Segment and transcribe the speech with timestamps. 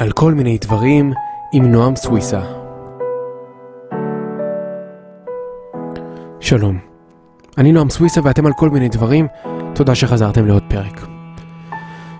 [0.00, 1.12] על כל מיני דברים
[1.52, 2.40] עם נועם סוויסה.
[6.40, 6.78] שלום,
[7.58, 9.26] אני נועם סוויסה ואתם על כל מיני דברים,
[9.74, 11.06] תודה שחזרתם לעוד פרק.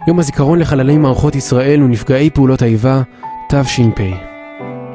[0.09, 3.03] יום הזיכרון לחללי מערכות ישראל ונפגעי פעולות האיבה,
[3.49, 4.01] תש"פ.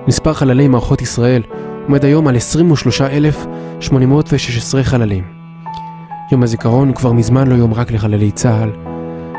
[0.08, 1.42] מספר חללי מערכות ישראל
[1.86, 5.24] עומד היום על 23,816 חללים.
[6.32, 8.72] יום הזיכרון הוא כבר מזמן לא יום רק לחללי צה"ל,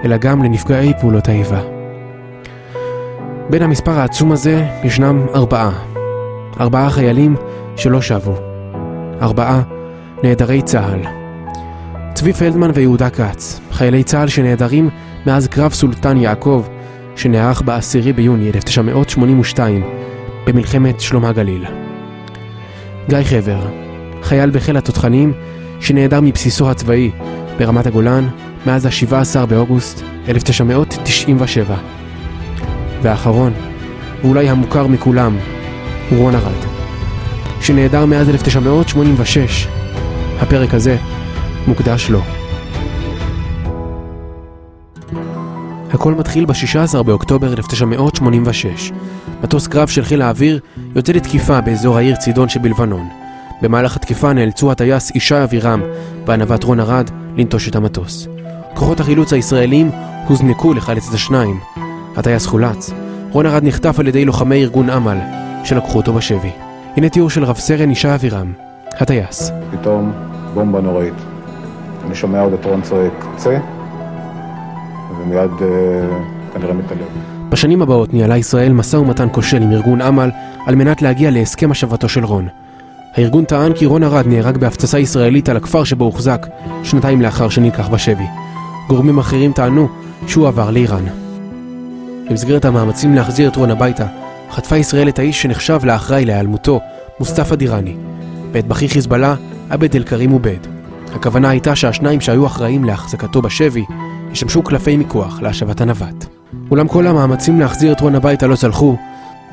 [0.05, 1.76] אלא גם לנפגעי פעולות האיבה.
[3.51, 5.71] בין המספר העצום הזה ישנם ארבעה.
[6.61, 7.37] ארבעה חיילים
[7.77, 8.35] שלא שבו.
[9.23, 9.63] ארבעה
[10.23, 11.01] נעדרי צה"ל.
[12.15, 14.91] צבי פלדמן ויהודה כץ, חיילי צה"ל שנעדרים
[15.27, 16.65] מאז קרב סולטן יעקב,
[17.17, 19.83] שנערך ב-10 ביוני 1982
[20.47, 21.65] במלחמת שלום הגליל.
[23.09, 23.67] גיא חבר,
[24.23, 25.33] חייל בחיל התותחנים
[25.81, 27.11] שנעדר מבסיסו הצבאי
[27.59, 28.29] ברמת הגולן
[28.67, 31.75] מאז ה-17 באוגוסט 1997.
[33.03, 33.53] והאחרון,
[34.25, 35.37] ואולי המוכר מכולם,
[36.11, 36.65] הוא רון ארד,
[37.61, 39.69] שנעדר מאז 1986.
[40.41, 40.97] הפרק הזה
[41.67, 42.21] מוקדש לו.
[45.93, 48.93] הכל מתחיל ב-16 באוקטובר 1986.
[49.43, 50.61] מטוס קרב של חיל האוויר
[50.97, 53.09] יוצא לתקיפה באזור העיר צידון שבלבנון.
[53.63, 55.81] במהלך התקיפה נאלצו הטייס ישי אבירם
[56.27, 58.29] וענוות רון ארד לנטוש את המטוס.
[58.75, 59.91] כוחות החילוץ הישראלים
[60.29, 61.61] הוזנקו לחלץ את השניים.
[62.17, 62.91] הטייס חולץ.
[63.31, 65.19] רון ארד נחטף על ידי לוחמי ארגון אמל,
[65.65, 66.51] שלקחו אותו בשבי.
[66.97, 68.53] הנה תיאור של רב סרן ישי אבירם,
[69.01, 69.51] הטייס.
[69.71, 70.13] פתאום
[70.55, 71.15] בומבה נוראית.
[72.07, 73.59] אני שומע עוד את רון צועק, צא,
[75.19, 75.67] ומיד אה,
[76.55, 77.07] כנראה מתעלם.
[77.49, 80.31] בשנים הבאות ניהלה ישראל משא ומתן כושל עם ארגון אמל
[80.67, 82.49] על מנת להגיע להסכם השבתו של רון.
[83.15, 86.47] הארגון טען כי רון ארד נהרג בהפצצה ישראלית על הכפר שבו הוחזק,
[86.83, 88.27] שנתיים לאחר שנלקח בשבי.
[88.89, 89.89] גורמים אחרים טענו
[90.27, 91.26] שהוא עבר לאיראן.
[92.31, 94.07] במסגרת המאמצים להחזיר את רון הביתה,
[94.51, 96.81] חטפה ישראל את האיש שנחשב לאחראי להיעלמותו,
[97.19, 97.97] מוסטפא דיראני.
[98.53, 99.35] ואת בכיר חיזבאללה,
[99.71, 100.59] עבד אל-כרים עובד.
[101.15, 103.85] הכוונה הייתה שהשניים שהיו אחראים להחזקתו בשבי,
[104.33, 106.25] ישמשו קלפי מיקוח להשבת הנווט.
[106.71, 108.97] אולם כל המאמצים להחזיר את רון הביתה לא צלחו.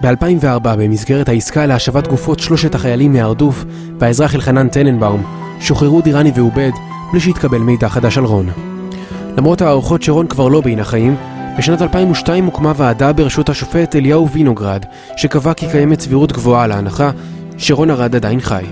[0.01, 3.65] ב-2004, במסגרת העסקה להשבת גופות שלושת החיילים מהרדוף
[3.99, 5.23] והאזרח אלחנן טננבאום,
[5.59, 6.71] שוחררו דיראני ועובד
[7.11, 8.49] בלי שהתקבל מידע חדש על רון.
[9.37, 11.15] למרות ההערכות שרון כבר לא בין החיים,
[11.57, 14.85] בשנת 2002 הוקמה ועדה בראשות השופט אליהו וינוגרד,
[15.17, 17.11] שקבע כי קיימת סבירות גבוהה להנחה
[17.57, 18.63] שרון ארד עדיין חי.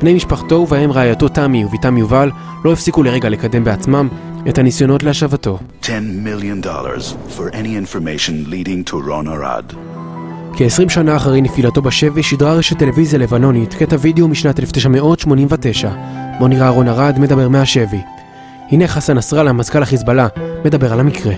[0.00, 2.30] בני משפחתו ובהם רעייתו תמי ובתם יובל
[2.64, 4.08] לא הפסיקו לרגע לקדם בעצמם
[4.48, 5.58] את הניסיונות להשבתו.
[5.82, 5.92] 10
[6.24, 9.76] million dollars for any information leading to Ron Arad.
[10.56, 15.90] כ-20 שנה אחרי נפילתו בשבי שידרה רשת טלוויזיה לבנונית קטע וידאו משנת 1989,
[16.38, 18.00] בו נראה רון ארד מדבר מהשבי.
[18.70, 20.26] הנה חסן נסראללה, מזכ"ל החיזבאללה,
[20.64, 21.34] מדבר על המקרה.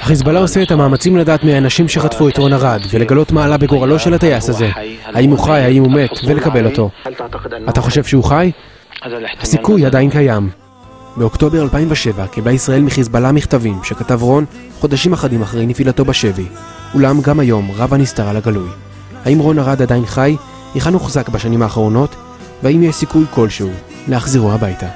[0.00, 4.14] חיזבאללה עושה את המאמצים לדעת מהאנשים שחטפו את רון ארד ולגלות מה עלה בגורלו של
[4.14, 4.70] הטייס הזה,
[5.04, 6.90] האם הוא חי, האם הוא מת, ולקבל אותו.
[7.68, 8.50] אתה חושב שהוא חי?
[9.40, 10.50] הסיכוי עדיין קיים.
[11.16, 14.44] באוקטובר 2007 קיבלה ישראל מחיזבאללה מכתבים שכתב רון
[14.80, 16.46] חודשים אחדים אחרי נפילתו בשבי,
[16.94, 18.68] אולם גם היום רב הנסתר על הגלוי.
[19.24, 20.36] האם רון ארד עדיין חי?
[20.74, 22.16] היכן הוחזק בשנים האחרונות?
[22.62, 23.70] והאם יש סיכוי כלשהו
[24.08, 24.86] להחזירו הביתה?